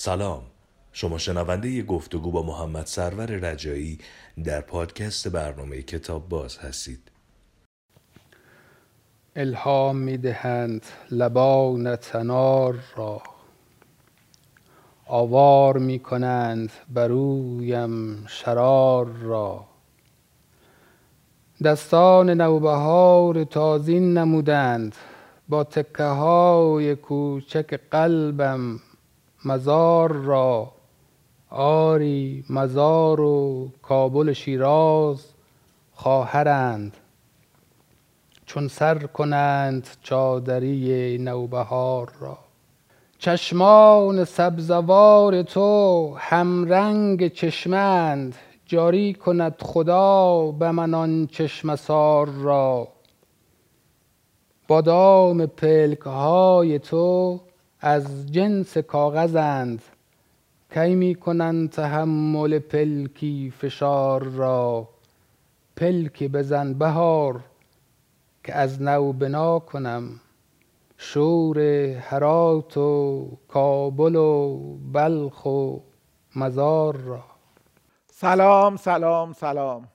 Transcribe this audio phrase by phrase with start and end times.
[0.00, 0.42] سلام.
[0.92, 3.98] شما شنونده گفتگو با محمد سرور رجایی
[4.44, 7.10] در پادکست برنامه کتاب باز هستید.
[9.36, 13.22] الهام می دهند لبان تنار را.
[15.06, 19.64] آوار می کنند برویم شرار را.
[21.64, 24.94] دستان نوبهار تازین نمودند.
[25.48, 28.80] با تکه های کوچک قلبم
[29.48, 30.72] مزار را.
[31.50, 35.24] آری مزار و کابل شیراز
[35.94, 36.96] خواهرند.
[38.46, 42.38] چون سر کنند چادری نوبهار را.
[43.18, 48.34] چشمان سبزوار تو همرنگ چشمند.
[48.66, 52.88] جاری کند خدا به من آن چشمه سار را.
[54.68, 57.40] بادام پلک های تو
[57.80, 59.82] از جنس کاغذند.
[60.74, 64.88] کی می کنند تحمل پلکی فشار را؟
[65.76, 67.40] پلکی بزن بهار
[68.44, 70.20] که از نو بنا کنم.
[70.96, 71.58] شور
[71.98, 74.58] هرات و کابل و
[74.92, 75.78] بلخ و
[76.36, 77.24] مزار را.
[78.12, 79.88] سلام سلام سلام.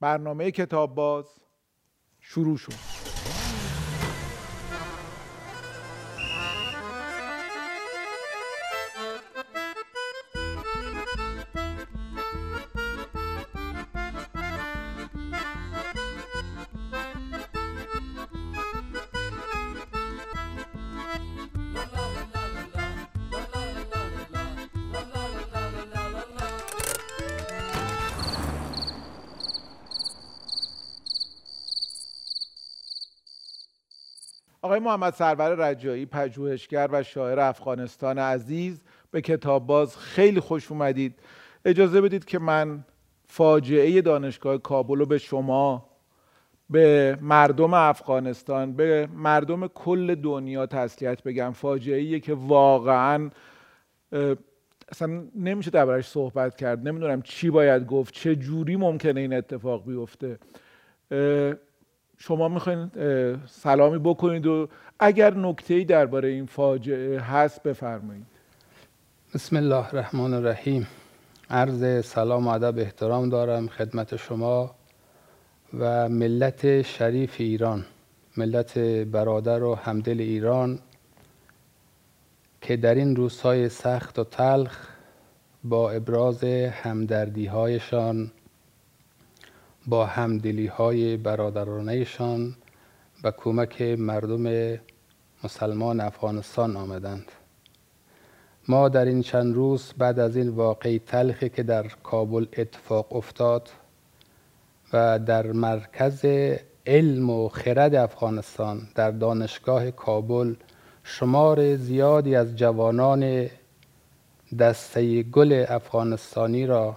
[0.00, 1.26] برنامه کتاب باز
[2.20, 2.99] شروع شد.
[34.90, 41.14] محمد سرور رجایی پژوهشگر و شاعر افغانستان عزیز به کتاب باز خیلی خوش اومدید.
[41.64, 42.84] اجازه بدید که من
[43.26, 45.86] فاجعه دانشگاه کابل رو به شما
[46.70, 51.52] به مردم افغانستان به مردم کل دنیا تسلیت بگم.
[51.52, 53.30] فاجعه که واقعا
[54.92, 56.88] اصلا نمیشه دربارش صحبت کرد.
[56.88, 58.14] نمی‌دونم چی باید گفت.
[58.14, 60.38] چه جوری ممکنه این اتفاق بیفته؟
[62.22, 62.90] شما می‌خواین
[63.46, 68.26] سلامی بکنید و اگر نکته ای درباره این فاجعه هست بفرمایید.
[69.34, 70.86] بسم الله الرحمن الرحیم.
[71.50, 74.74] عرض سلام و ادب احترام دارم خدمت شما
[75.78, 77.84] و ملت شریف ایران
[78.36, 80.78] ملت برادر و همدل ایران
[82.60, 84.88] که در این روزهای سخت و تلخ
[85.64, 88.30] با ابراز همدردی هایشان
[89.86, 92.56] با همدلی های برادرانهشان
[93.24, 94.78] و کمک مردم
[95.44, 97.32] مسلمان افغانستان آمدند.
[98.68, 103.70] ما در این چند روز بعد از این واقعی تلخی که در کابل اتفاق افتاد
[104.92, 106.24] و در مرکز
[106.86, 110.54] علم و خرد افغانستان در دانشگاه کابل
[111.04, 113.46] شمار زیادی از جوانان
[114.58, 116.96] دسته گل افغانستانی را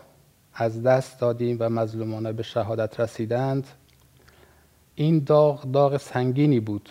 [0.56, 3.68] از دست دادیم و مظلومانه به شهادت رسیدند.
[4.96, 6.90] این داغ داغ سنگینی بود.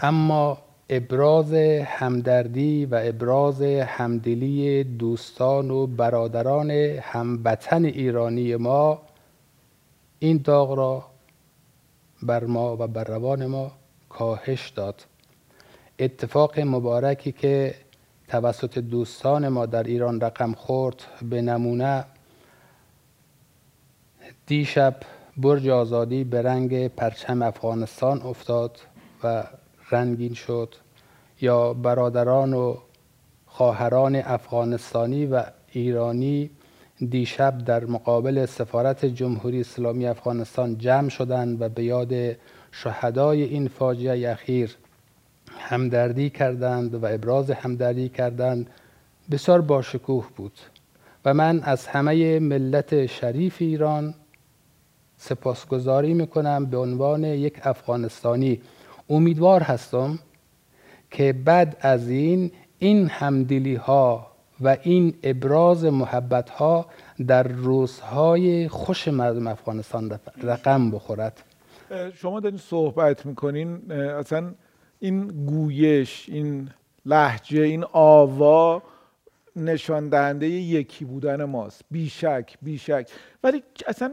[0.00, 0.58] اما
[0.88, 1.52] ابراز
[1.84, 6.70] همدردی و ابراز همدلی دوستان و برادران
[7.00, 9.02] هموطن ایرانی ما
[10.18, 11.04] این داغ را
[12.22, 13.72] بر ما و بر روان ما
[14.08, 15.06] کاهش داد.
[15.98, 17.74] اتفاق مبارکی که
[18.32, 22.04] توسط دوستان ما در ایران رقم خورد به نمونه
[24.46, 24.96] دیشب
[25.36, 28.78] برج آزادی به رنگ پرچم افغانستان افتاد
[29.24, 29.44] و
[29.90, 30.74] رنگین شد.
[31.40, 32.76] یا برادران و
[33.46, 36.50] خواهران افغانستانی و ایرانی
[37.10, 42.36] دیشب در مقابل سفارت جمهوری اسلامی افغانستان جمع شدند و به یاد
[42.70, 44.76] شهدای این فاجعه اخیر
[45.58, 48.70] همدردی کردند و ابراز همدردی کردند.
[49.30, 50.58] بسیار باشکوه بود.
[51.24, 54.14] و من از همه ملت شریف ایران
[55.16, 58.60] سپاسگزاری می‌کنم به عنوان یک افغانستانی.
[59.10, 60.18] امیدوار هستم
[61.10, 64.26] که بعد از این این همدلی ها
[64.60, 66.86] و این ابراز محبت ها
[67.26, 71.42] در روزهای خوش مردم افغانستان رقم بخورد.
[72.14, 74.54] شما دارین صحبت می‌کنین اصلا
[75.02, 76.70] این گویش این
[77.06, 78.82] لحجه این آوا
[79.56, 81.84] نشان دهنده یکی بودن ماست.
[81.90, 83.10] بیشک بیشک.
[83.44, 84.12] ولی اصلا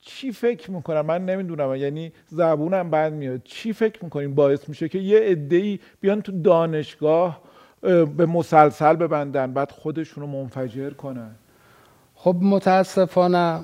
[0.00, 1.74] چی فکر می‌کنم؟ من نمی‌دونم.
[1.74, 3.42] یعنی زبونم بند میاد.
[3.44, 7.42] چی فکر می‌کنیم؟ باعث میشه که یه ای بیان تو دانشگاه
[8.16, 11.34] به مسلسل ببندن بعد خودشون رو منفجر کنن.
[12.14, 13.60] خب متاسفانه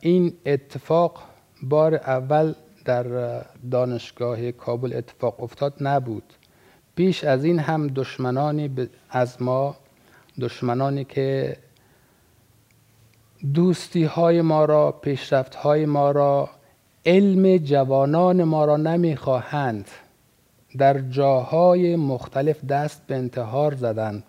[0.00, 1.22] این اتفاق
[1.62, 6.32] بار اول در دانشگاه کابل اتفاق افتاد نبود.
[6.94, 9.76] پیش از این هم دشمنانی از ما
[10.40, 11.56] دشمنانی که
[13.54, 16.50] دوستی های ما را پیشرفت های ما را
[17.06, 19.90] علم جوانان ما را نمی‌خواهند
[20.78, 24.24] در جاهای مختلف دست به انتحار زدند.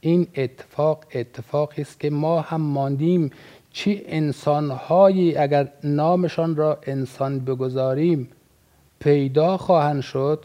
[0.00, 3.30] این اتفاق اتفاقی است که ما هم ماندیم
[3.72, 8.28] چی انسانهایی اگر نامشان را انسان بگذاریم
[8.98, 10.44] پیدا خواهند شد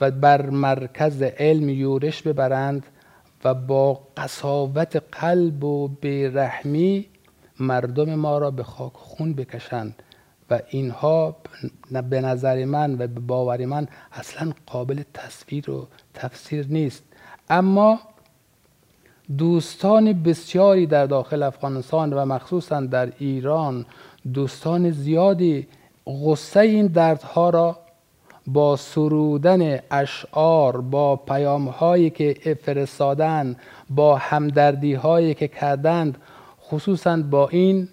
[0.00, 2.86] و بر مرکز علم یورش ببرند
[3.44, 7.06] و با قصاوت قلب و بیرحمی
[7.60, 10.02] مردم ما را به خاک خون بکشند
[10.50, 11.36] و اینها
[12.10, 17.02] به نظر من و به باور من اصلا قابل تصویر و تفسیر نیست.
[17.50, 18.00] اما
[19.38, 23.86] دوستان بسیاری در داخل افغانستان و مخصوصا در ایران
[24.34, 25.66] دوستان زیادی
[26.06, 27.78] غصه این دردها را
[28.46, 33.56] با سرودن اشعار با پیام هایی که فرستادن
[33.90, 36.18] با همدردی هایی که کردند
[36.62, 37.88] خصوصا با این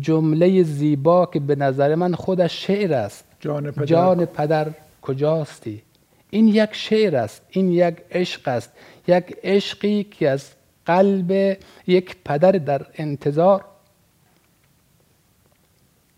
[0.00, 3.24] جمله زیبا که به نظر من خودش شعر است.
[3.40, 4.70] جان پدر, جان پدر
[5.02, 5.82] کجاستی؟
[6.30, 8.72] این یک شعر است این یک عشق است
[9.06, 10.50] یک عشقی که از
[10.86, 13.64] قلب یک پدر در انتظار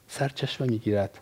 [0.08, 1.18] سرچشمه می‌گیرد.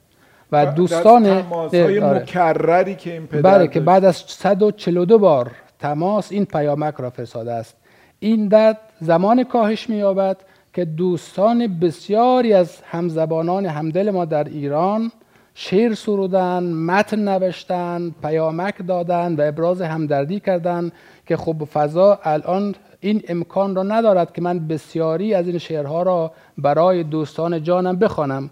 [0.52, 2.20] و دوستان آره.
[2.20, 7.52] مکرری که این پدر بله که بعد از 142 بار تماس این پیامک را فرستاده
[7.52, 7.76] است.
[8.20, 10.36] این درد زمان کاهش مییابد
[10.72, 15.12] که دوستان بسیاری از همزبانان همدل ما در ایران
[15.54, 20.92] شعر سرودن متن نوشتن پیامک دادن و ابراز همدردی کردند
[21.26, 26.32] که خب فضا الان این امکان را ندارد که من بسیاری از این شعرها را
[26.58, 28.50] برای دوستان جانم بخوانم.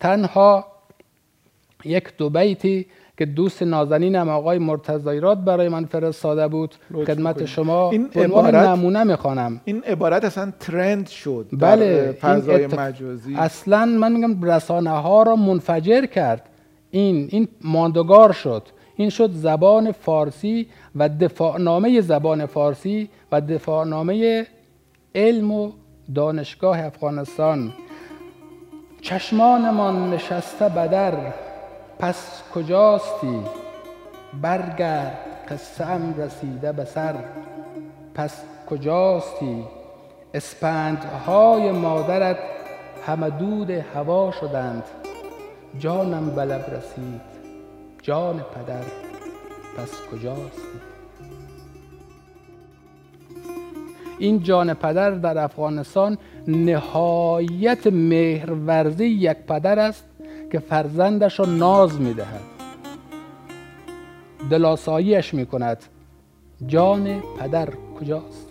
[0.00, 0.66] تنها
[1.84, 6.74] یک دو بیتی که دوست نازنینم آقای مرتضیراد برای من فرستاده بود.
[7.06, 9.60] خدمت شما این عبارت نمونه می‌خوانم.
[9.64, 13.34] این عبارت اصلا ترند شد بله فضای مجازی.
[13.34, 16.42] اصلا من میگم رسانه ها را منفجر کرد.
[16.90, 18.62] این این ماندگار شد.
[18.96, 24.46] این شد زبان فارسی و دفاعنامه زبان فارسی و دفاعنامه
[25.14, 25.72] علم و
[26.14, 27.72] دانشگاه افغانستان.
[29.02, 31.14] چشمانمان نشسته بدر.
[31.98, 33.40] پس کجاستی؟
[34.42, 35.18] برگرد
[35.48, 35.86] قصه
[36.18, 37.14] رسیده به سر.
[38.14, 39.64] پس کجاستی؟
[40.34, 42.38] اسپندهای مادرت
[43.06, 44.82] همه دود هوا شدند.
[45.78, 47.20] جانم بلب رسید
[48.02, 48.84] جان پدر.
[49.76, 50.94] پس کجاستی؟
[54.18, 56.18] این جان پدر در افغانستان
[56.48, 60.13] نهایت مهرورزی یک پدر است.
[60.54, 62.40] که فرزندش را ناز می‌دهد.
[64.50, 65.84] دلاساییش می‌کند
[66.66, 67.68] جان پدر
[68.00, 68.48] کجاست؟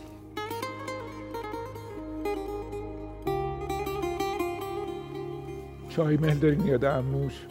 [5.90, 7.48] چای مهل داریم یاد اموش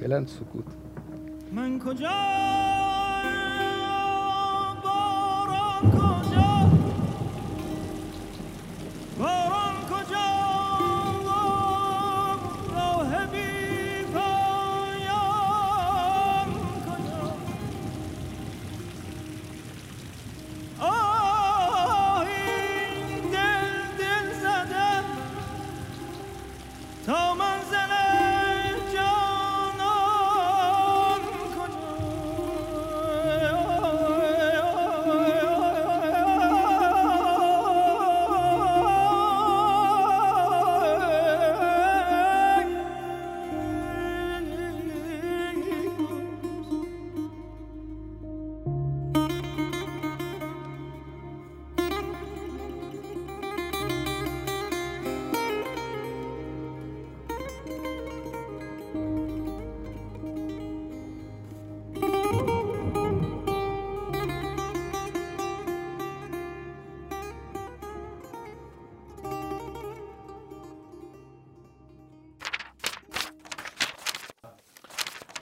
[0.00, 0.64] فعلا سکوت.
[1.52, 2.65] من کجا؟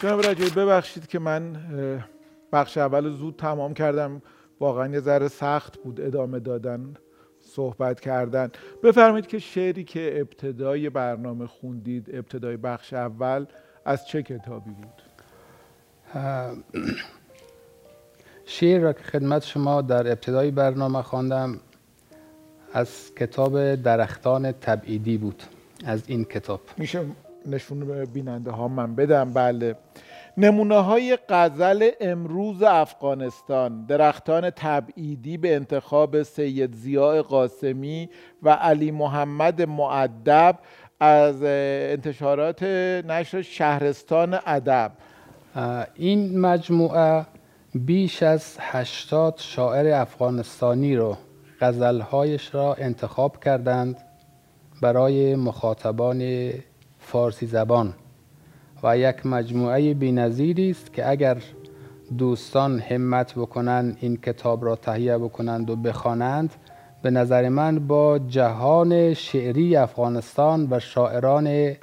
[0.04, 1.56] جناب رجایی ببخشید که من
[2.52, 4.23] بخش اول زود تمام کردم.
[4.61, 6.94] واقعا یه ذره سخت بود ادامه دادن
[7.40, 8.50] صحبت کردن.
[8.82, 13.46] بفرمایید که شعری که ابتدای برنامه خوندید ابتدای بخش اول
[13.84, 15.02] از چه کتابی بود؟
[18.44, 21.61] شعر را که خدمت شما در ابتدای برنامه خواندم
[22.73, 25.42] از کتاب درختان تبعیدی بود
[25.84, 26.61] از این کتاب.
[26.76, 27.04] میشه
[27.46, 29.32] نشون بیننده ها من بدم.
[29.32, 29.76] بله.
[30.36, 33.86] نمونه های غزل امروز افغانستان.
[33.86, 38.10] درختان تبعیدی به انتخاب سید زیاء قاسمی
[38.42, 40.58] و علی محمد معدب
[41.00, 44.92] از انتشارات نشر شهرستان ادب.
[45.94, 47.26] این مجموعه
[47.74, 51.16] بیش از 80 شاعر افغانستانی رو
[51.60, 53.96] غزلهایش را انتخاب کردند
[54.82, 56.18] برای مخاطبان
[57.04, 57.94] فارسی زبان
[58.82, 61.42] و یک مجموعه بی‌نظیری است که اگر
[62.18, 66.54] دوستان همت بکنند این کتاب را تهیه بکنند و بخوانند
[67.02, 71.76] به نظر من با جهان شعری افغانستان و شاعران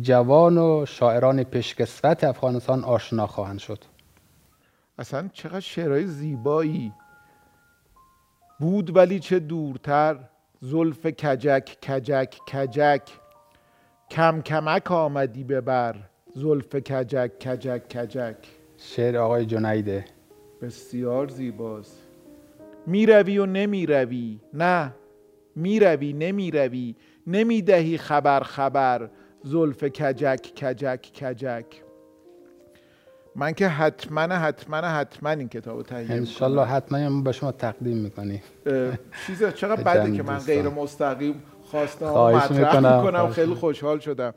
[0.00, 3.84] جوان و شاعران پیشکسوت افغانستان آشنا خواهند شد.
[4.98, 6.92] اصلا چقدر شعرهای زیبایی.
[8.60, 10.18] بود ولی چه دورتر.
[10.60, 13.21] زلف کجک کجک کجک.
[14.12, 15.94] کم کمک آمدی ببر
[16.34, 18.36] زلف کجک کجک کجک.
[18.76, 20.04] شعر آقای جنیده.
[20.62, 21.98] بسیار زیباست.
[22.86, 24.40] می‌روی و نمی‌روی.
[24.54, 24.94] نه
[25.56, 26.96] می‌روی نمی‌روی.
[27.26, 29.08] نمی‌دهی خبر خبر.
[29.42, 31.66] زلف کجک کجک کجک.
[33.36, 36.64] من که حتما حتما حتما این کتاب رو تهیه انشالله.
[36.64, 40.38] حتما ما به شما تقدیم می‌کنیم اه، چیز چقدر بده که من.
[40.38, 41.42] غیر مستقیم
[41.72, 43.30] خواستم خواهش مطرح می‌کنم.
[43.30, 43.54] خیلی.
[43.54, 44.34] خوشحال شدم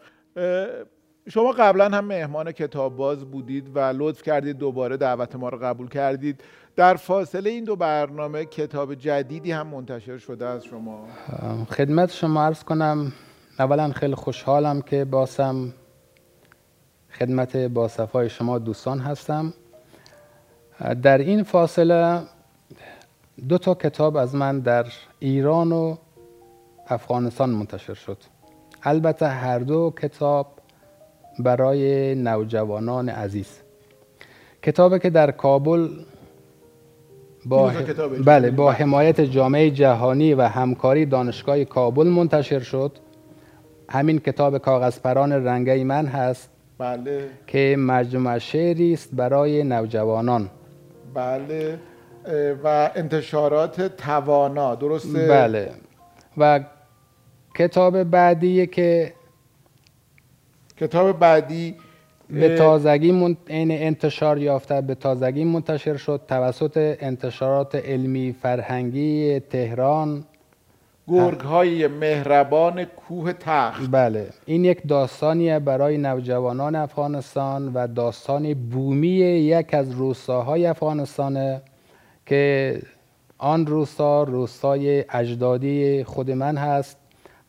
[1.30, 5.89] شما قبلا هم مهمان کتاب باز بودید و لطف کردید دوباره دعوت ما رو قبول
[5.89, 6.42] کردید
[6.75, 11.08] در فاصله این دو برنامه کتاب جدیدی هم منتشر شده از شما
[11.70, 13.12] خدمت شما عرض کنم
[13.60, 15.74] اولا خیلی خوشحالم که باسم
[17.20, 19.54] خدمت با صفای شما دوستان هستم
[21.04, 22.22] در این فاصله
[23.50, 24.86] دو تا کتاب از من در
[25.20, 25.96] ایران و
[26.89, 28.18] افغانستان منتشر شد.
[28.84, 30.48] البته هر دو کتاب
[31.39, 33.60] برای نوجوانان عزیز.
[34.63, 35.89] کتابی که در کابل
[37.46, 37.72] با
[38.25, 38.51] بله.
[38.51, 42.92] با حمایت جامعه جهانی و همکاری دانشگاه کابل منتشر شد.
[43.89, 46.50] همین کتاب کاغذپران رنگی من هست.
[46.77, 47.30] بله.
[47.48, 50.50] که مجموعه شعری است برای نوجوانان.
[51.13, 51.80] بله.
[52.63, 55.72] و انتشارات توانا درسته؟ بله.
[56.38, 56.60] و
[57.55, 59.13] کتاب بعدی که
[60.77, 61.75] کتاب بعدی
[62.29, 63.38] به تازگی من...
[63.50, 70.25] عین انتشار یافته به تازگی منتشر شد توسط انتشارات علمی فرهنگی تهران.
[71.07, 73.91] گرگ های مهربان کوه تخت.
[73.91, 74.29] بله.
[74.45, 81.62] این یک داستانی برای نوجوانان افغانستان و داستان بومی یک از روستاهای افغانستانه
[82.25, 82.81] که
[83.38, 86.97] آن روستا روستای اجدادی خود من هست.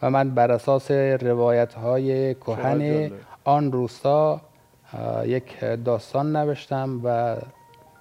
[0.02, 3.10] و من بر اساس روایت های کهن.
[3.44, 4.40] آن روستا
[5.26, 7.36] یک داستان نوشتم و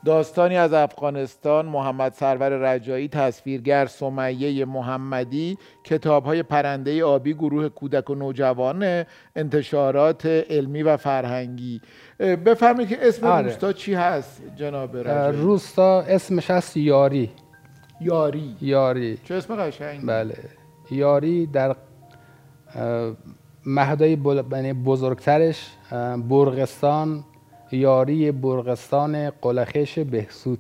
[0.06, 8.10] داستانی از افغانستان محمد سرور رجایی تصویرگر سمیه محمدی کتاب های پرنده آبی گروه کودک
[8.10, 11.82] و نوجوان انتشارات علمی و فرهنگی.
[12.20, 13.46] بفرمایید که اسم آره.
[13.48, 17.32] روستا چی هست جناب رجایی؟ روستا اسمش هست یاری.
[18.02, 18.56] یاری.
[18.62, 19.18] یاری.
[19.24, 20.06] چه اسم قشنگی.
[20.06, 20.36] بله.
[20.92, 21.76] یاری در
[23.66, 24.18] مهدای
[24.52, 25.70] یعنی بزرگترش
[26.30, 27.24] برغستان
[27.72, 30.60] یاری برغستان قلخش بهسود.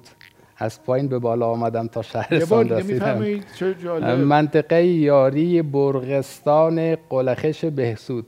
[0.57, 4.15] از پایین به بالا آمدم تا شهرستان رسیدم.
[4.15, 8.27] منطقه یاری برغستان قلخش بهسود.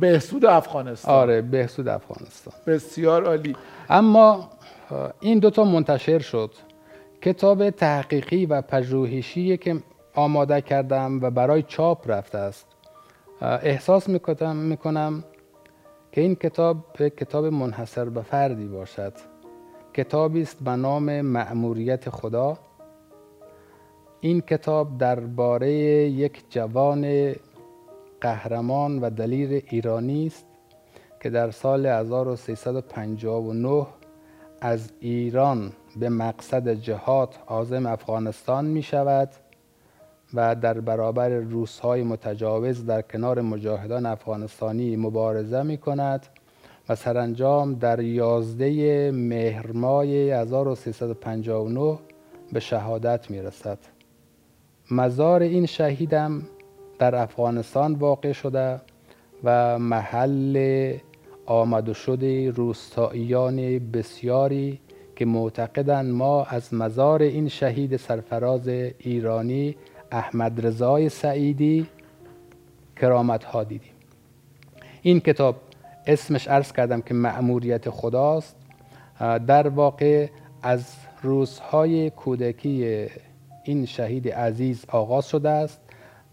[0.00, 1.14] بهسود افغانستان.
[1.14, 2.54] آره بهسود افغانستان.
[2.66, 3.56] بسیار عالی.
[3.90, 4.50] اما
[5.20, 6.50] این دوتا منتشر شد.
[7.22, 9.76] کتاب تحقیقی و پژوهشی که
[10.14, 12.66] آماده کردم و برای چاپ رفته است.
[13.40, 15.24] احساس می‌کنم می‌کنم
[16.12, 19.12] که این کتاب کتاب منحصر به فردی باشد.
[19.94, 22.58] کتابی است به نام مأموریت خدا.
[24.20, 27.32] این کتاب درباره یک جوان
[28.20, 30.46] قهرمان و دلیر ایرانی است
[31.22, 33.86] که در سال 1359
[34.60, 39.28] از ایران به مقصد جهاد عازم افغانستان می شود
[40.34, 46.26] و در برابر روسهای متجاوز در کنار مجاهدان افغانستانی مبارزه می کند
[46.88, 51.98] و سرانجام در 11 مهر ماه 1359
[52.52, 53.78] به شهادت می رسد.
[54.90, 56.42] مزار این شهیدم
[56.98, 58.80] در افغانستان واقع شده
[59.44, 60.96] و محل
[61.46, 62.24] آمد و شد
[62.56, 64.80] روستاییان بسیاری
[65.16, 69.76] که معتقدند ما از مزار این شهید سرفراز ایرانی
[70.14, 71.86] احمد رضای سعیدی
[72.96, 73.92] کرامت ها دیدیم.
[75.02, 75.56] این کتاب
[76.06, 78.56] اسمش عرض کردم که مأموریت خداست.
[79.46, 80.28] در واقع
[80.62, 83.06] از روزهای کودکی
[83.64, 85.80] این شهید عزیز آغاز شده است.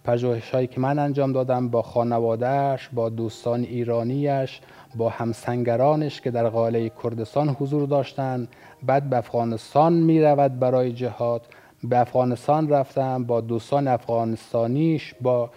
[0.04, 4.62] پژوهش هایی که من انجام دادم با خانوادهش با دوستان ایرانیش
[4.96, 8.48] با همسنگرانش که در قاله کردستان حضور داشتند
[8.84, 11.48] بعد به افغانستان می رود برای جهاد.
[11.84, 15.50] به افغانستان رفتم با دوستان افغانستانیش با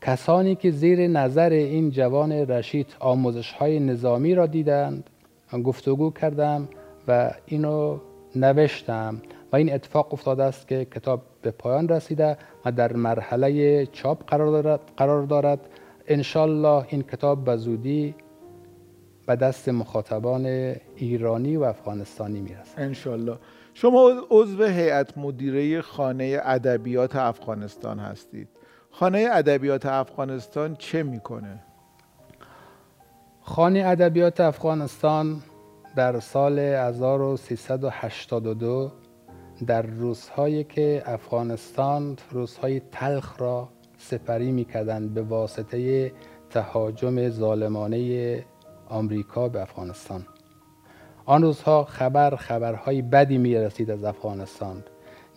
[0.00, 5.10] کسانی که زیر نظر این جوان رشید آموزش های نظامی را دیدند
[5.64, 6.68] گفتگو کردم
[7.08, 7.98] و اینو
[8.36, 14.24] نوشتم و این اتفاق افتاده است که کتاب به پایان رسیده و در مرحله چاپ
[14.26, 15.60] قرار دارد, قرار دارد.
[16.06, 18.14] انشالله این کتاب به زودی
[19.26, 20.46] به دست مخاطبان
[20.96, 23.36] ایرانی و افغانستانی می‌رسد انشالله
[23.78, 28.48] شما عضو هیئت مدیره خانه ادبیات افغانستان هستید.
[28.90, 31.62] خانه ادبیات افغانستان چه می‌کنه؟
[33.40, 35.42] خانه ادبیات افغانستان
[35.96, 38.92] در سال 1382
[39.66, 43.68] در روزهایی که افغانستان روزهای تلخ را
[43.98, 46.12] سپری می‌کردند به واسطه
[46.50, 48.44] تهاجم ظالمانه
[48.88, 50.26] آمریکا به افغانستان.
[51.26, 54.84] آن روزها خبر خبرهای بدی می رسید از افغانستان.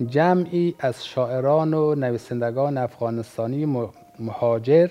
[0.08, 4.90] جمعی از شاعران و نویسندگان افغانستانی مهاجر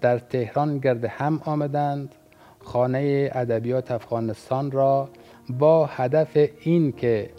[0.00, 2.14] در تهران گرد هم آمدند.
[2.58, 5.08] خانه ادبیات افغانستان را
[5.50, 7.30] با هدف این که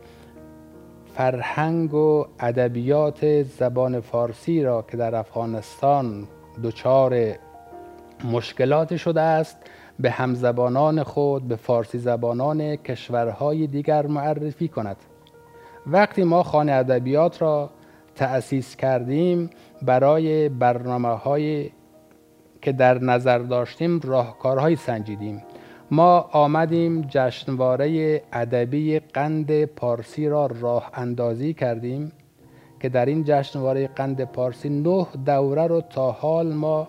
[1.13, 6.27] فرهنگ و ادبیات زبان فارسی را که در افغانستان
[6.63, 7.35] دچار
[8.31, 9.57] مشکلات شده است
[9.99, 14.97] به همزبانان خود به فارسی زبانان کشورهای دیگر معرفی کند.
[15.87, 17.69] وقتی ما خانه ادبیات را
[18.15, 19.49] تأسیس کردیم
[19.81, 21.69] برای برنامه های
[22.61, 25.43] که در نظر داشتیم راهکارهایی سنجیدیم.
[25.91, 32.11] ما آمدیم جشنواره ادبی قند پارسی را راه اندازی کردیم
[32.79, 36.87] که در این جشنواره قند پارسی نه دوره رو تا حال ما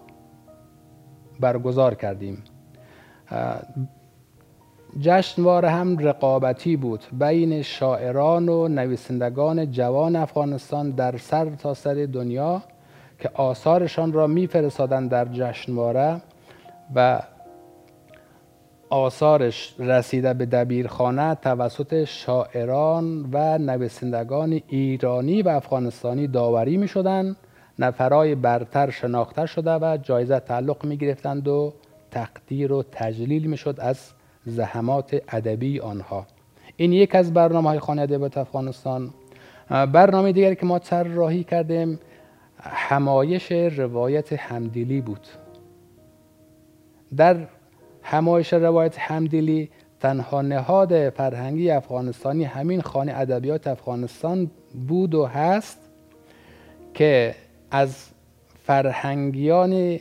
[1.40, 2.42] برگزار کردیم.
[5.00, 12.62] جشنواره هم رقابتی بود بین شاعران و نویسندگان جوان افغانستان در سر تا سر دنیا
[13.18, 16.20] که آثارشان را میفرستادند در جشنواره
[16.94, 17.22] و
[18.90, 27.36] آثارش رسیده به دبیرخانه توسط شاعران و نویسندگان ایرانی و افغانستانی داوری می شدن
[27.78, 31.72] نفرای برتر شناخته شده و جایزه تعلق می گرفتند و
[32.18, 33.98] تقدیر و تجلیل می شد از
[34.46, 36.26] زحمات ادبی آنها.
[36.76, 39.11] این یک از برنامه های خانه ادبیات افغانستان.
[39.68, 42.00] برنامه دیگری که ما طراحی کردیم
[42.61, 45.26] همایش روایت همدلی بود.
[47.16, 47.37] در
[48.02, 54.50] همایش روایت همدلی تنها نهاد فرهنگی افغانستانی همین خانه ادبیات افغانستان
[54.88, 55.78] بود و هست
[56.94, 57.35] که
[57.70, 58.09] از
[58.64, 59.98] فرهنگیان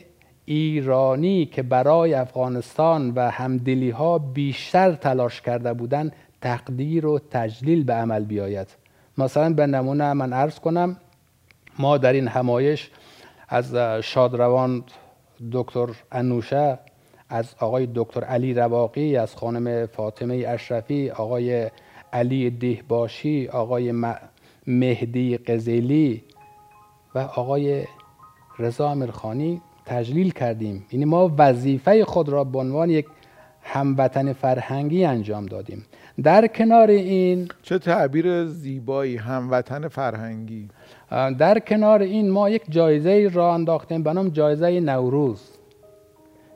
[0.50, 7.92] ایرانی که برای افغانستان و همدلی ها بیشتر تلاش کرده بودند تقدیر و تجلیل به
[7.92, 8.68] عمل بیاید.
[9.18, 10.96] مثلا به نمونه من عرض کنم
[11.78, 12.90] ما در این همایش
[13.48, 14.84] از شادروان
[15.52, 16.78] دکتر انوشه
[17.28, 21.70] از آقای دکتر علی رواقی از خانم فاطمه اشرفی آقای
[22.12, 23.94] علی دهباشی آقای
[24.66, 26.24] مهدی قزیلی
[27.14, 27.84] و آقای
[28.58, 30.86] رضا امیرخانی تجلیل کردیم.
[30.92, 33.06] یعنی ما وظیفه خود را به عنوان یک
[33.62, 35.84] هموطن فرهنگی انجام دادیم.
[36.22, 40.68] در کنار این چه تعبیر زیبایی هموطن فرهنگی.
[41.38, 45.50] در کنار این ما یک جایزه را انداختیم به نام جایزه نوروز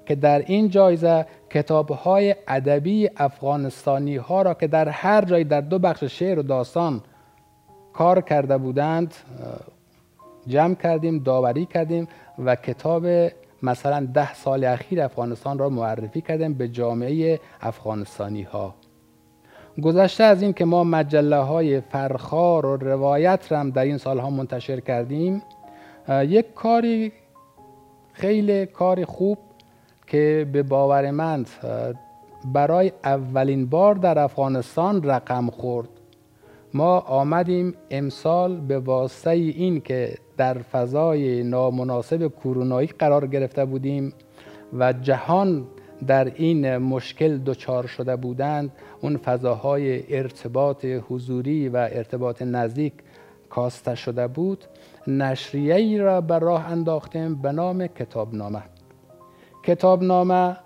[0.07, 5.61] که در این جایزه کتاب های ادبی افغانستانی ها را که در هر جای در
[5.61, 7.01] دو بخش شعر و داستان
[7.93, 9.15] کار کرده بودند
[10.47, 12.09] جمع کردیم داوری کردیم.
[12.39, 13.07] و کتاب
[13.63, 18.75] مثلا ده سال اخیر افغانستان را معرفی کردیم به جامعه افغانستانی ها
[19.83, 24.81] گذشته از این که ما مجله های فرخار و روایت را در این سالها منتشر
[24.81, 25.43] کردیم
[26.09, 27.13] یک کاری
[28.13, 29.39] خیلی کار خوب
[30.07, 31.47] که به باور من
[32.45, 35.89] برای اولین بار در افغانستان رقم خورد.
[36.75, 44.13] ما آمدیم امسال به واسطه این که در فضای نامناسب کرونایی قرار گرفته بودیم
[44.79, 45.67] و جهان
[46.07, 52.93] در این مشکل دچار شده بودند اون فضاهای ارتباط حضوری و ارتباط نزدیک
[53.51, 54.65] کاسته شده بود.
[55.07, 58.63] نشریه ای را به راه انداختیم به نام کتابنامه.
[59.63, 60.57] کتابنامه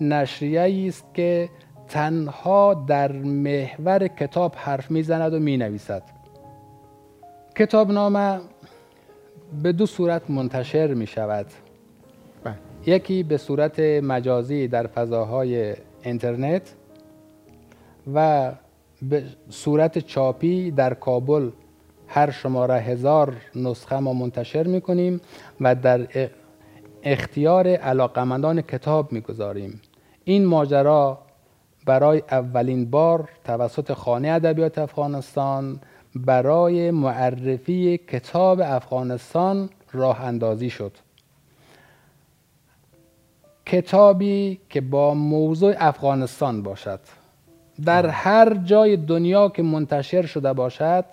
[0.00, 1.48] نشریه است که
[1.92, 6.02] تنها در محور کتاب حرف می‌زند و می نویسد
[7.56, 8.40] کتابنامه
[9.62, 11.46] به دو صورت منتشر می شود
[12.44, 12.54] بله.
[12.86, 16.74] یکی به صورت مجازی در فضاهای اینترنت
[18.14, 18.52] و
[19.02, 21.50] به صورت چاپی در کابل
[22.06, 25.20] هر شماره هزار نسخه ما منتشر می کنیم
[25.60, 26.06] و در
[27.02, 29.80] اختیار علاقمندان کتاب می گذاریم
[30.24, 31.18] این ماجرا
[31.86, 35.80] برای اولین بار توسط خانه ادبیات افغانستان
[36.14, 40.92] برای معرفی کتاب افغانستان راه اندازی شد.
[43.66, 47.00] کتابی که با موضوع افغانستان باشد.
[47.84, 51.04] در هر جای دنیا که منتشر شده باشد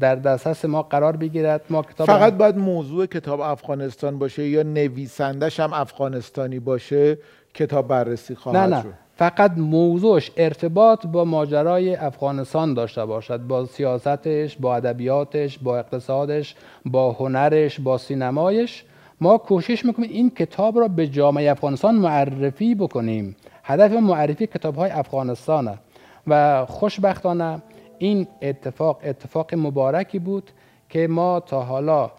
[0.00, 5.60] در دسترس ما قرار بگیرد ما کتاب فقط باید موضوع کتاب افغانستان باشه یا نویسندش
[5.60, 7.18] هم افغانستانی باشه
[7.54, 8.82] کتاب بررسی نه خواهد نه.
[8.82, 8.94] شد.
[9.20, 13.40] فقط موضوعش ارتباط با ماجرای افغانستان داشته باشد.
[13.40, 16.54] با سیاستش با ادبیاتش با اقتصادش
[16.84, 18.84] با هنرش با سینمایش.
[19.20, 23.36] ما کوشش می‌کنیم این کتاب را به جامعه افغانستان معرفی بکنیم.
[23.64, 25.78] هدف معرفی کتاب های افغانستانه.
[26.26, 27.62] و خوشبختانه
[27.98, 30.50] این اتفاق اتفاق مبارکی بود
[30.88, 32.10] که ما تا حالا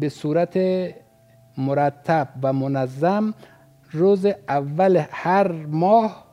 [0.00, 0.58] به صورت
[1.58, 3.34] مرتب و منظم
[3.94, 6.24] روز اول هر ماه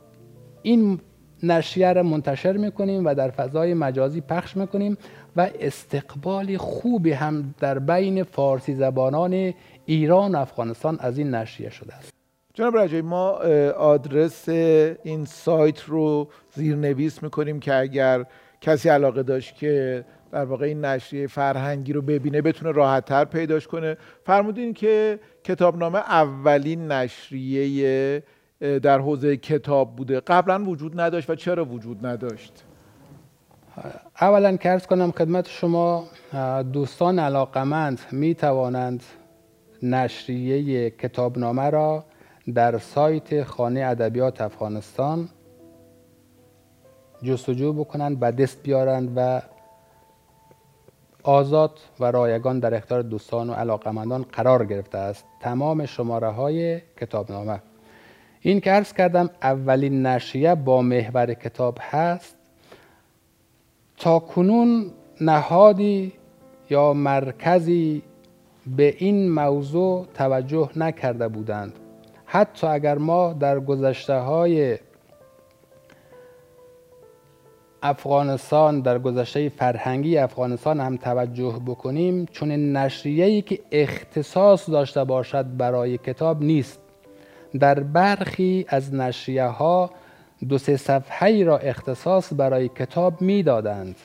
[0.61, 0.99] این
[1.43, 4.97] نشریه را منتشر می‌کنیم و در فضای مجازی پخش می‌کنیم
[5.35, 9.53] و استقبال خوبی هم در بین فارسی زبانان
[9.85, 12.13] ایران و افغانستان از این نشریه شده است.
[12.53, 13.29] جناب رجایی ما
[13.77, 14.49] آدرس
[15.03, 18.25] این سایت رو زیرنویس می‌کنیم که اگر
[18.61, 23.97] کسی علاقه داشت که در واقع این نشریه فرهنگی رو ببینه بتونه راحتتر پیداش کنه.
[24.25, 28.23] فرمودین که کتابنامه اولین نشریه
[28.59, 30.19] در حوزه کتاب بوده.
[30.19, 32.63] قبلا وجود نداشت و چرا وجود نداشت؟
[34.21, 36.07] اولا ارز کنم خدمت شما
[36.73, 39.03] دوستان علاقمند می توانند
[39.83, 42.05] نشریه کتابنامه را
[42.55, 45.29] در سایت خانه ادبیات افغانستان
[47.23, 49.41] جستجو بکنند به دست بیارند و
[51.23, 55.25] آزاد و رایگان در اختیار دوستان و علاقمندان قرار گرفته است.
[55.39, 57.61] تمام شماره های کتابنامه.
[58.41, 62.35] این که عرض کردم اولین نشریه با محور کتاب هست
[63.97, 66.13] تا کنون نهادی
[66.69, 68.01] یا مرکزی
[68.77, 71.73] به این موضوع توجه نکرده بودند.
[72.25, 74.77] حتی اگر ما در گذشته های
[77.83, 85.97] افغانستان در گذشته فرهنگی افغانستان هم توجه بکنیم چون نشریه‌ای که اختصاص داشته باشد برای
[85.97, 86.79] کتاب نیست.
[87.59, 89.91] در برخی از نشریه ها
[90.49, 93.95] دو سه صفحه را اختصاص برای کتاب می‌دادند.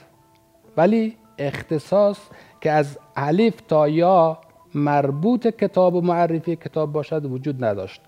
[0.77, 2.19] ولی اختصاص
[2.61, 4.39] که از الف تا یا
[4.75, 8.01] مربوط کتاب و معرفی کتاب باشد وجود نداشت.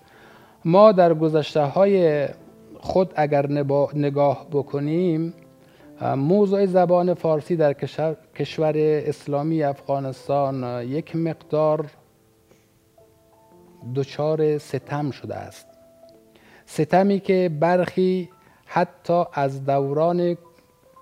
[0.65, 2.27] ما در گذشته های
[2.79, 3.47] خود اگر
[3.93, 5.33] نگاه بکنیم
[6.01, 7.73] موضوع زبان فارسی در
[8.35, 11.85] کشور, اسلامی افغانستان یک مقدار
[13.95, 15.67] دچار ستم شده است.
[16.65, 18.29] ستمی که برخی
[18.65, 20.37] حتی از دوران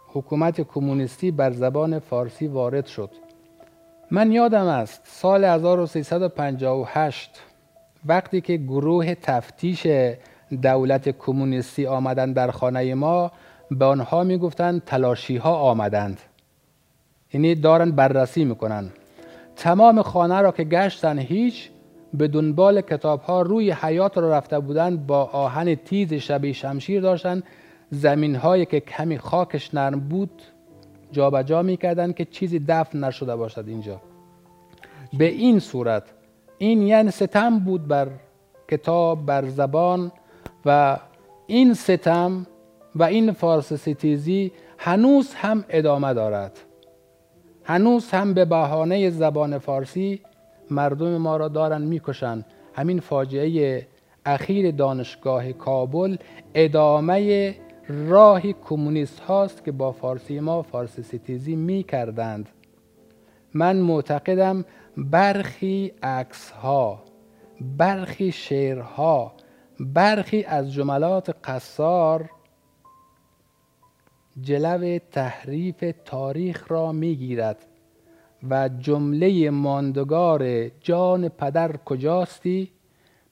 [0.07, 3.09] حکومت کمونیستی بر زبان فارسی وارد شد.
[4.11, 7.41] من یادم است سال 1358
[8.05, 9.87] وقتی که گروه تفتیش
[10.61, 13.31] دولت کمونیستی آمدند در خانه ما
[13.71, 16.21] به آنها می‌گفتند تلاشی ها آمدند.
[17.33, 18.89] یعنی دارن بررسی می‌کنن.
[19.55, 21.69] تمام خانه را که گشتن هیچ
[22.13, 27.43] به دنبال کتاب ها روی حیات را رفته بودند با آهن تیز شبیه شمشیر داشتن
[27.91, 30.41] زمین هایی که کمی خاکش نرم بود
[31.11, 34.01] جابجا می‌کردند که چیزی دفن نشده باشد اینجا.
[35.17, 36.03] به این صورت
[36.57, 38.07] این یعنی ستم بود بر
[38.71, 40.11] کتاب بر زبان
[40.65, 40.97] و
[41.47, 42.47] این ستم
[42.95, 46.59] و این فارس ستیزی هنوز هم ادامه دارد.
[47.63, 50.21] هنوز هم به بهانه زبان فارسی
[50.71, 53.87] مردم ما را دارن می‌کشن همین فاجعه
[54.25, 56.17] اخیر دانشگاه کابل
[56.55, 57.55] ادامه
[57.87, 62.49] راه کمونیست هاست که با فارسی ما فارسی ستیزی می کردند
[63.53, 64.65] من معتقدم
[64.97, 67.03] برخی عکس ها
[67.77, 69.33] برخی شعرها
[69.79, 72.29] برخی از جملات قصار
[74.41, 77.65] جلو تحریف تاریخ را می‌گیرد
[78.49, 82.71] و جمله ماندگار جان پدر کجاستی؟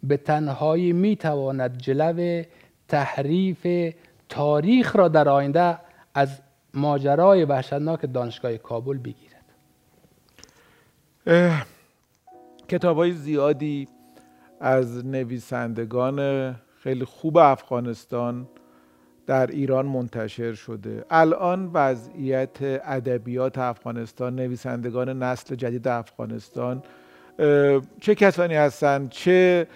[0.03, 2.43] به تنهایی می‌تواند جلو
[2.87, 3.93] تحریف
[4.29, 5.77] تاریخ را در آینده
[6.13, 6.41] از
[6.73, 9.45] ماجرای وحشتناک دانشگاه کابل بگیرد.
[12.67, 13.87] کتاب های زیادی
[14.59, 18.47] از نویسندگان خیلی خوب افغانستان
[19.27, 21.05] در ایران منتشر شده.
[21.09, 26.83] الان وضعیت ادبیات افغانستان نویسندگان نسل جدید افغانستان
[28.01, 29.67] چه کسانی هستند چه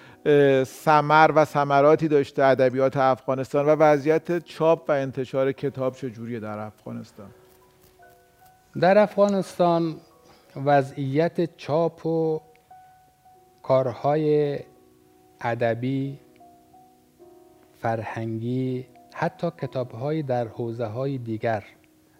[0.67, 7.27] سمر و ثمراتی داشته ادبیات افغانستان و وضعیت چاپ و انتشار کتاب چجوریه در افغانستان؟
[8.79, 9.95] در افغانستان
[10.65, 12.41] وضعیت چاپ و
[13.63, 14.59] کارهای
[15.41, 16.19] ادبی
[17.81, 18.85] فرهنگی
[19.21, 21.63] حتی کتابهایی در حوزه های دیگر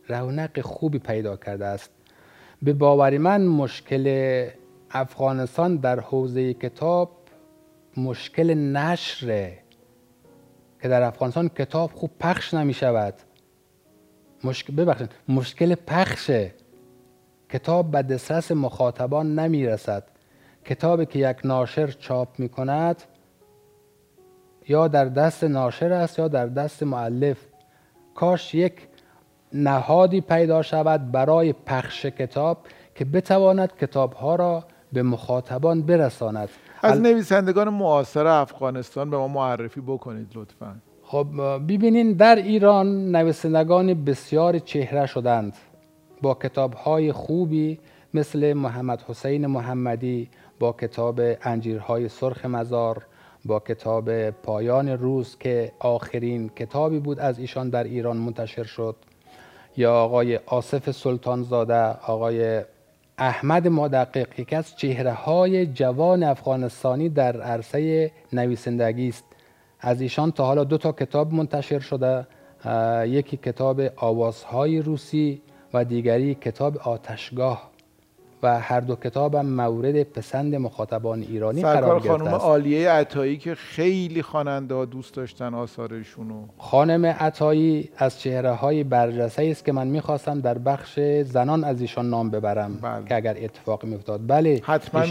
[0.07, 1.91] رونق خوبی پیدا کرده است.
[2.61, 4.05] به باور من مشکل
[4.91, 7.11] افغانستان در حوزه کتاب
[7.97, 9.57] مشکل نشره
[10.81, 13.13] که در افغانستان کتاب خوب پخش نمی شود
[14.43, 16.53] مشکل مشکل پخشه
[17.49, 20.03] کتاب به دسترس مخاطبان نمی رسد
[20.65, 23.03] کتابی که یک ناشر چاپ می کند
[24.69, 27.37] یا در دست ناشر است یا در دست معلف
[28.15, 28.73] کاش یک
[29.53, 32.57] نهادی پیدا شود برای پخش کتاب
[32.95, 36.49] که بتواند کتابها را به مخاطبان برساند.
[36.81, 40.75] از ال- نویسندگان معاصر افغانستان به ما معرفی بکنید لطفا.
[41.03, 41.27] خب
[41.67, 45.53] ببینین در ایران نویسندگان بسیار چهره شدند.
[46.21, 47.79] با کتاب های خوبی
[48.13, 50.29] مثل محمد حسین محمدی
[50.59, 53.05] با کتاب انجیرهای سرخ مزار
[53.45, 58.95] با کتاب پایان روز که آخرین کتابی بود از ایشان در ایران منتشر شد.
[59.77, 62.61] یا آقای آصف سلطانزاده آقای
[63.17, 69.23] احمد مدقق یکی از چهره های جوان افغانستانی در عرصه نویسندگی است.
[69.79, 72.27] از ایشان تا حالا دو تا کتاب منتشر شده
[73.05, 75.41] یکی کتاب آوازهای روسی
[75.73, 77.69] و دیگری کتاب آتشگاه.
[78.43, 83.55] و هر دو کتاب هم مورد پسند مخاطبان ایرانی قرار گرفته خانم عالیه عطایی که
[83.55, 89.87] خیلی خواننده ها دوست داشتن آثارشونو خانم عطایی از چهره های برجسته است که من
[89.87, 93.05] می‌خواستم در بخش زنان از ایشان نام ببرم بله.
[93.05, 95.01] که اگر اتفاقی میافتاد بله حتما.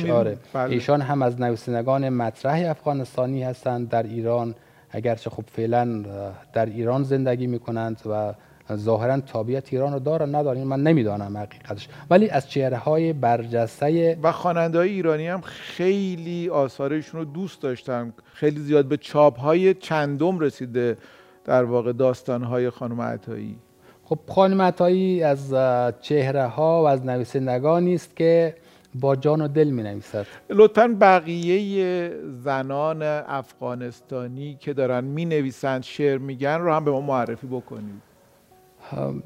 [0.52, 0.70] بله.
[0.70, 4.54] ایشان هم از نویسندگان مطرح افغانستانی هستند در ایران
[4.90, 6.04] اگرچه خب فعلا
[6.52, 8.34] در ایران زندگی می‌کنند و
[8.76, 10.64] ظاهرا تابعیت ایران رو دارن ندارن.
[10.64, 11.88] من نمی‌دانم حقیقتش.
[12.10, 18.12] ولی از چهره های برجسته و خواننده های ایرانی هم خیلی آثارشون رو دوست داشتن
[18.32, 20.96] خیلی زیاد به چاپ های چندم رسیده
[21.44, 23.56] در واقع داستان های خانم عطایی.
[24.04, 25.54] خب خانم عطایی از
[26.00, 28.54] چهره ها و از نویسندگانی است که
[28.94, 32.10] با جان و دل می نویسد لطفا بقیه
[32.44, 38.07] زنان افغانستانی که دارن می نویسند شعر میگن رو هم به ما معرفی بکنید.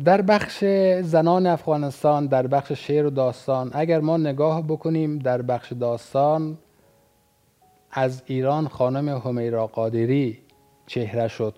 [0.05, 0.65] در بخش
[1.03, 6.59] زنان افغانستان در بخش شعر و داستان اگر ما نگاه بکنیم در بخش داستان
[7.91, 10.39] از ایران خانم همیرا قادری
[10.87, 11.55] چهره شد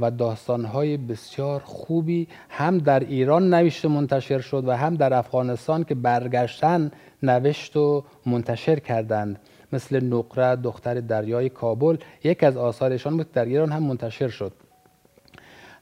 [0.00, 5.94] و داستانهای بسیار خوبی هم در ایران نوشته منتشر شد و هم در افغانستان که
[5.94, 6.90] برگشتن
[7.22, 9.38] نوشت و منتشر کردند.
[9.72, 14.52] مثل نقره دختر دریای کابل یک از آثارشان بود در ایران هم منتشر شد.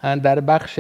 [0.03, 0.79] در بخش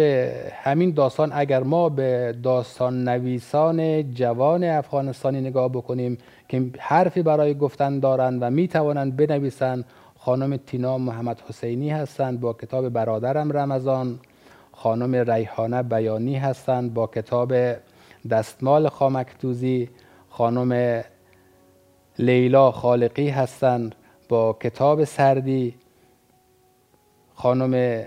[0.52, 8.00] همین داستان اگر ما به داستان نویسان جوان افغانستانی نگاه بکنیم که حرفی برای گفتن
[8.00, 9.84] دارند و می توانند بنویسند
[10.18, 14.18] خانم تینا محمد حسینی هستند با کتاب برادرم رمضان.
[14.72, 17.54] خانم ریحانه بیانی هستند با کتاب
[18.30, 19.90] دستمال خامکتوزی.
[20.28, 21.02] خانم
[22.18, 23.94] لیلا خالقی هستند
[24.28, 25.74] با کتاب سردی.
[27.34, 28.04] خانم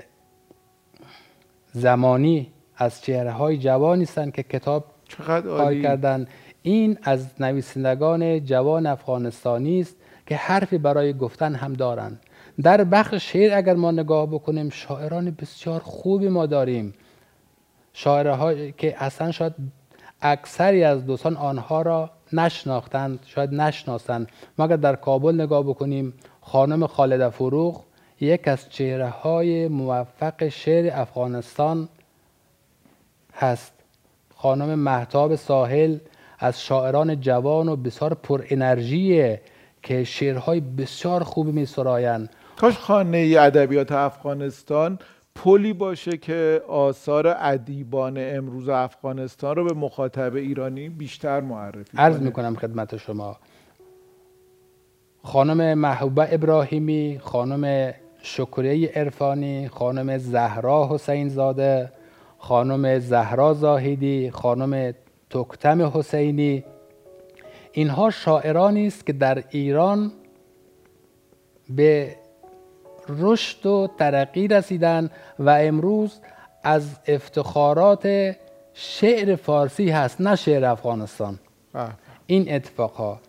[1.74, 6.28] زمانی از چهره های جوانی هستند که کتاب چقدر کار کردن.
[6.62, 12.20] این از نویسندگان جوان افغانستانی است که حرفی برای گفتن هم دارند.
[12.62, 16.94] در بخش شعر اگر ما نگاه بکنیم شاعران بسیار خوبی ما داریم.
[17.94, 19.54] شاعرهایی که اصلا شاید
[20.22, 24.28] اکثری از دوستان آنها را نشناختند شاید نشناسند.
[24.58, 27.84] ما اگر در کابل نگاه بکنیم خانم خالده فروغ
[28.24, 31.90] یک از چهره های موفق شعر افغانستان
[33.34, 33.74] هست.
[34.36, 35.98] خانم محتاب ساحل
[36.40, 39.42] از شاعران جوان و بسیار پر انرژیه
[39.84, 45.00] که شعرهای بسیار خوبی می سرایند کاش خانه ادبیات افغانستان
[45.36, 52.26] پلی باشه که آثار ادیبان امروز افغانستان رو به مخاطب ایرانی بیشتر معرفی عرض کنه.
[52.26, 53.38] می‌کنم خدمت شما.
[55.24, 57.94] خانم محبوبه ابراهیمی خانم
[58.26, 61.92] شکریه عرفانی خانم زهرا حسین زاده
[62.38, 64.94] خانم زهرا زاهدی خانم
[65.30, 66.64] تکتم حسینی.
[67.72, 70.12] اینها شاعرانی است که در ایران
[71.70, 72.16] به
[73.10, 75.10] رشد و ترقی رسیدن
[75.40, 76.20] و امروز
[76.64, 78.36] از افتخارات
[78.74, 81.40] شعر فارسی هست نه شعر افغانستان.
[81.74, 81.90] بله.
[82.28, 83.20] این اتفاقها.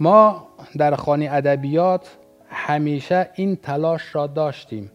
[0.00, 0.46] ما
[0.78, 2.16] در خانه ادبیات
[2.50, 4.90] همیشه این تلاش را داشتیم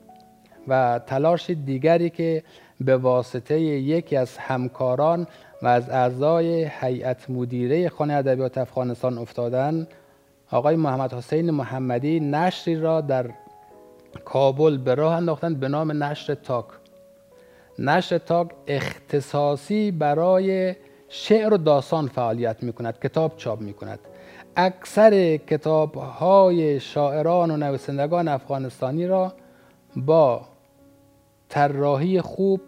[0.67, 2.43] و تلاش دیگری که
[2.81, 5.27] به واسطه یکی از همکاران
[5.61, 9.87] و از اعضای هیئت مدیره خانه ادبیات افغانستان افتادن
[10.51, 13.29] آقای محمد حسین محمدی نشری را در
[14.25, 16.65] کابل به راه انداختن به نام نشر تاک.
[17.79, 20.75] نشر تاک اختصاصی برای
[21.17, 23.99] شعر و داستان فعالیت می کند کتاب چاپ می کند
[24.55, 29.33] اکثر کتاب های شاعران و نویسندگان افغانستانی را
[29.95, 30.41] با
[31.49, 32.61] طراحی خوب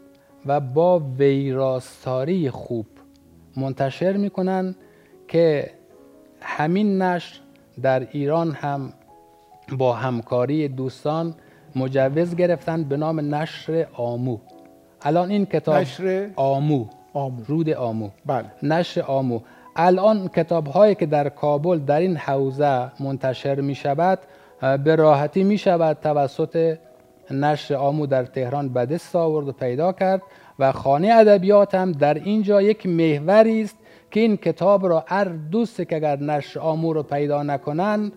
[0.45, 2.85] و با ویراستاری خوب
[3.57, 4.75] منتشر می کنند
[5.27, 5.71] که
[6.41, 7.39] همین نشر
[7.81, 8.93] در ایران هم
[9.77, 11.35] با همکاری دوستان
[11.75, 14.37] مجوز گرفتن به نام نشر آمو.
[15.01, 16.85] الان این کتاب نشر آمو.
[17.17, 17.41] آمو.
[17.47, 18.09] رود آمو.
[18.25, 18.45] بله.
[18.63, 19.39] نشر آمو.
[19.75, 24.19] الان کتاب هایی که در کابل در این حوزه منتشر می شود
[24.83, 26.77] به راحتی می شود توسط
[27.31, 30.21] نشر آمو در تهران به دست آورد و پیدا کرد
[30.59, 33.77] و خانه ادبیات هم در اینجا یک محوری است
[34.11, 38.11] که این کتاب را هر دوستی که اگر نشر آمو رو پیدا نکنند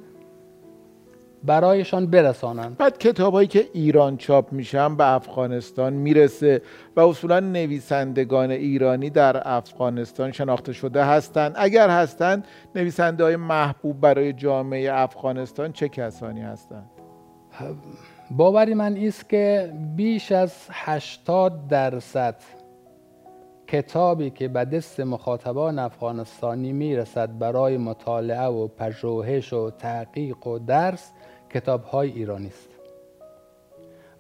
[1.45, 2.77] برایشان برسانند.
[2.77, 6.63] بعد کتاب هایی که ایران چاپ میشن به افغانستان می‌رسه
[6.97, 11.53] و اصولا نویسندگان ایرانی در افغانستان شناخته شده هستند.
[11.57, 16.91] اگر هستند نویسنده های محبوب برای جامعه افغانستان چه کسانی هستند؟
[18.31, 22.37] باوری من است که بیش از 80 درصد
[23.67, 31.13] کتابی که به دست مخاطبان افغانستانی می‌رسد برای مطالعه و پژوهش و تحقیق و درس
[31.55, 32.69] کتاب های ایرانی است.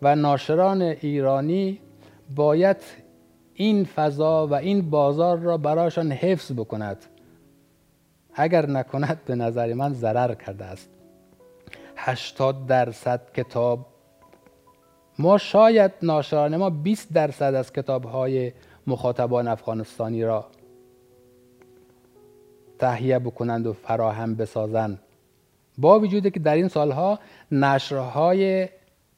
[0.03, 1.81] و ناشران ایرانی
[2.35, 2.77] باید
[3.55, 7.05] این فضا و این بازار را برایشان حفظ بکند.
[8.35, 10.90] اگر نکند به نظر من ضرر کرده است.
[11.97, 13.87] 80 درصد کتاب
[15.19, 18.53] ما شاید ناشران ما 20 درصد از کتاب های
[18.87, 20.47] مخاطبان افغانستانی را
[22.79, 24.99] تهیه بکنند و فراهم بسازند.
[25.78, 27.18] با وجودی که در این سالها
[27.52, 28.68] نشرهای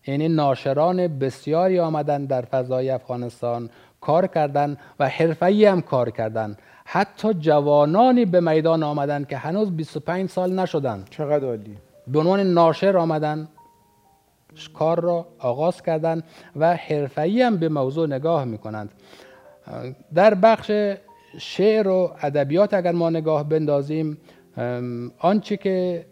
[0.07, 7.35] یعنی ناشران بسیاری آمدن در فضای افغانستان کار کردند و حرفه‌ای هم کار کردند حتی
[7.35, 11.77] جوانانی به میدان آمدند که هنوز 25 سال نشدند چقدر عالی.
[12.07, 13.49] به عنوان ناشر آمدن
[14.75, 16.25] کار را آغاز کردند
[16.57, 18.91] و حرفه‌ای هم به موضوع نگاه می‌کنند.
[20.15, 20.71] در بخش
[21.39, 24.19] شعر و ادبیات اگر ما نگاه بندازیم
[25.19, 26.07] آنچه که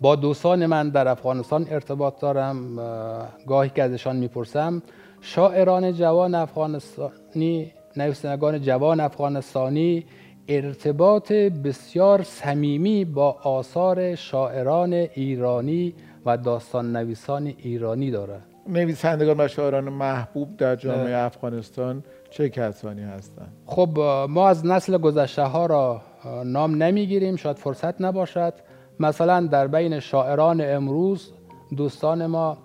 [0.00, 4.82] با دوستان من در افغانستان ارتباط دارم اه، گاهی که ازشان می‌پرسم.
[5.20, 10.04] شاعران جوان افغانستانی نویسندگان جوان افغانستانی
[10.48, 15.94] ارتباط بسیار صمیمی با آثار شاعران ایرانی
[16.26, 18.42] و داستان نویسان ایرانی دارد.
[18.68, 25.42] نویسندگان و شاعران محبوب در جامعه افغانستان چه کسانی هستند؟ خب ما از نسل گذشته
[25.42, 26.00] ها را
[26.44, 27.36] نام نمی‌گیریم.
[27.36, 28.54] شاید فرصت نباشد.
[29.00, 31.32] مثلا در بین شاعران امروز
[31.76, 32.58] دوستان ما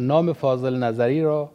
[0.00, 1.50] نام فاضل نظری را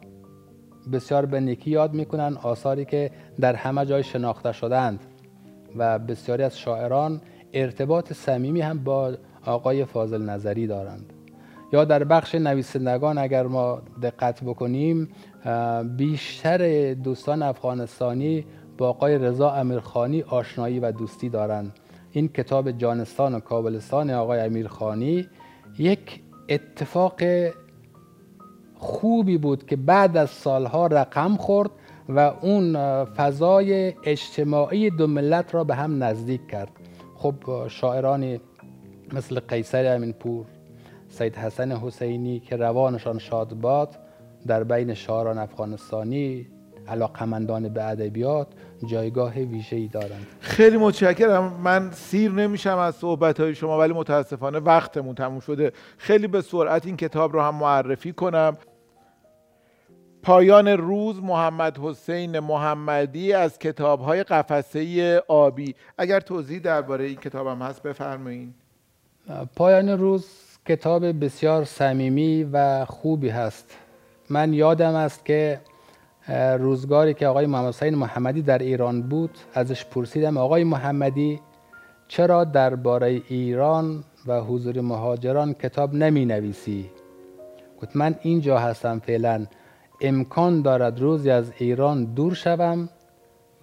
[0.92, 5.00] بسیار به نیکی یاد می‌کنن آثاری که در همه جای شناخته شدند
[5.76, 7.20] و بسیاری از شاعران
[7.52, 9.14] ارتباط صمیمی هم با
[9.46, 11.12] آقای فاضل نظری دارند.
[11.72, 15.08] یا در بخش نویسندگان اگر ما دقت بکنیم
[15.96, 18.44] بیشتر دوستان افغانستانی
[18.78, 21.72] با آقای رضا امیرخانی آشنایی و دوستی دارند.
[22.16, 25.28] این کتاب جانستان و کابلستان آقای امیرخانی
[25.78, 27.22] یک اتفاق
[28.74, 31.70] خوبی بود که بعد از سالها رقم خورد
[32.08, 36.70] و اون فضای اجتماعی دو ملت را به هم نزدیک کرد.
[37.16, 37.34] خب
[37.68, 38.40] شاعرانی
[39.12, 40.46] مثل قیصر امینپور
[41.08, 43.96] سید حسن حسینی که روانشان شاد باد
[44.46, 46.46] در بین شاعران افغانستانی
[46.88, 48.46] علاقمندان به ادبیات
[48.86, 50.26] جایگاه ویژه‌ای دارند.
[50.40, 51.52] خیلی متشکرم.
[51.52, 55.72] من سیر نمیشم از صحبت های شما ولی متاسفانه وقتمون تموم شده.
[55.98, 58.56] خیلی به سرعت این کتاب رو هم معرفی کنم.
[60.22, 65.74] پایان روز محمد حسین محمدی از کتاب های قفسه آبی.
[65.98, 68.54] اگر توضیح درباره این کتاب هم هست بفرمایید
[69.56, 70.26] پایان روز
[70.66, 73.78] کتاب بسیار صمیمی و خوبی هست.
[74.30, 75.60] من یادم است که
[76.58, 81.40] روزگاری که آقای محمد حسین محمدی در ایران بود ازش پرسیدم آقای محمدی
[82.08, 86.90] چرا درباره ایران و حضور مهاجران کتاب نمی نویسی
[87.82, 89.46] گفت من اینجا هستم فعلا
[90.00, 92.88] امکان دارد روزی از ایران دور شوم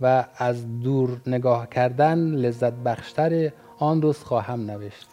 [0.01, 5.07] و از دور نگاه کردن لذت بخشتر آن روز خواهم نوشت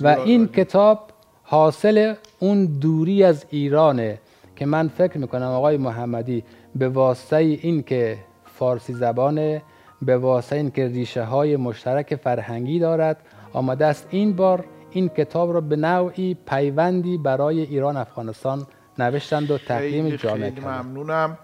[0.00, 0.48] و این.
[0.48, 1.00] کتاب
[1.42, 4.18] حاصل اون دوری از ایرانه
[4.56, 6.44] که من فکر می‌کنم آقای محمدی
[6.74, 9.62] به واسطه این که فارسی زبانه
[10.02, 13.16] به واسطه این که ریشه های مشترک فرهنگی دارد
[13.52, 18.66] آمده است این بار این کتاب را به نوعی پیوندی برای ایران افغانستان
[18.98, 21.38] نوشتند و تقدیم جامعه خیلی ممنونم.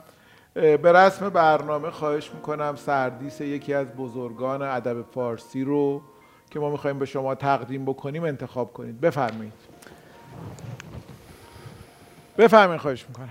[0.54, 6.02] به رسم برنامه خواهش می‌کنم سردیس یکی از بزرگان ادب فارسی رو
[6.50, 9.00] که ما می‌خوایم به شما تقدیم بکنیم انتخاب کنید.
[9.00, 9.52] بفرمایید.
[12.38, 13.28] بفرمایید خواهش می‌کنم.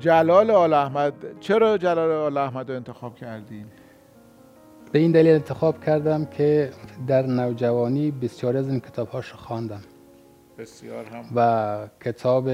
[0.00, 3.66] جلال آل احمد چرا جلال آل احمد رو انتخاب کردین؟
[4.92, 6.70] به این دلیل انتخاب کردم که
[7.06, 9.80] در نوجوانی بسیاری از این کتابهاش رو خواندم
[10.58, 12.50] بسیار هم و کتاب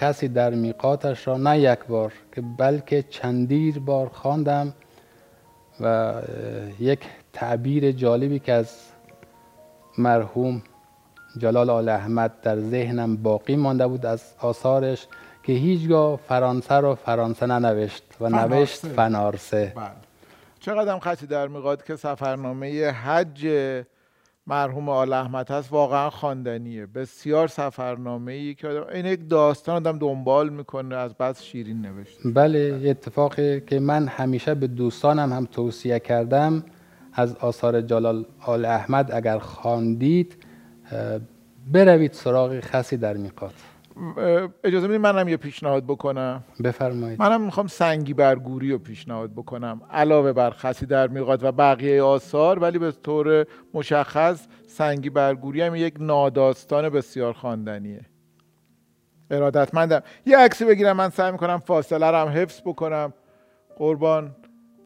[0.00, 4.72] خاصی در میقاتش را نه یک بار که بلکه چندیر بار خواندم
[5.80, 6.14] و
[6.80, 7.00] یک
[7.32, 8.76] تعبیر جالبی که از
[9.98, 10.62] مرحوم
[11.38, 15.06] جلال آل احمد در ذهنم باقی مانده بود از آثارش
[15.50, 18.54] که هیچگاه فرانسه رو فرانسه ننوشت و فنارسه.
[18.54, 19.72] نوشت فنارسه.
[19.76, 19.90] بله.
[20.60, 23.48] چقدر هم خطی در میقات که سفرنامه حج
[24.46, 26.86] مرحوم آل احمد هست واقعا خواندنیه.
[26.86, 32.30] بسیار سفرنامه ای که آدم این یک داستان آدم دنبال می‌کنه از بس شیرین نوشته.
[32.30, 36.64] بله یه اتفاقی که من همیشه به دوستانم هم توصیه کردم
[37.12, 40.36] از آثار جلال آل احمد اگر خواندید
[41.72, 43.54] بروید سراغ خاصی در میقات
[44.64, 46.44] اجازه می‌دید منم یه پیشنهاد بکنم.
[46.64, 47.22] بفرمایید.
[47.22, 49.80] منم می‌خوام سنگی برگوری رو پیشنهاد بکنم.
[49.90, 55.74] علاوه بر خسی در میقات و بقیه آثار ولی به طور مشخص سنگی برگوری هم
[55.74, 58.00] یک ناداستان بسیار خواندنیه.
[59.30, 60.02] ارادتمندم.
[60.26, 63.12] یه عکسی بگیرم من سعی می‌کنم فاصله رو هم حفظ بکنم.
[63.76, 64.36] قربان.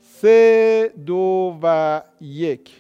[0.01, 2.71] سه دو و یک.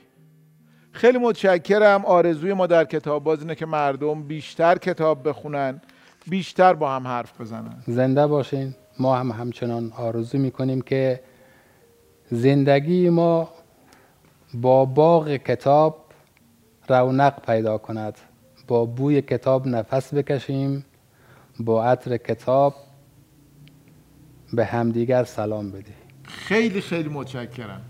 [0.92, 2.04] خیلی متشکرم.
[2.04, 5.80] آرزوی ما در کتاب باز اینه که مردم بیشتر کتاب بخونن.
[6.26, 7.82] بیشتر با هم حرف بزنن.
[7.86, 8.74] زنده باشین.
[8.98, 11.20] ما هم همچنان آرزو می‌کنیم که
[12.30, 13.48] زندگی ما
[14.54, 16.04] با باغ کتاب
[16.88, 18.18] رونق پیدا کند.
[18.68, 20.84] با بوی کتاب نفس بکشیم.
[21.60, 22.74] با عطر کتاب
[24.52, 26.04] به همدیگر سلام بدهیم.
[26.24, 27.80] خیلی خیلی متشکرم.